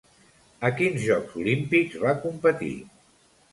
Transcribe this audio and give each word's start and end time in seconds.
A 0.69 0.71
quins 0.79 1.03
Jocs 1.09 1.37
Olímpics 1.43 2.01
va 2.07 2.17
competir? 2.25 2.75